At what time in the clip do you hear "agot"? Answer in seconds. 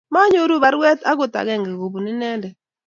1.11-1.33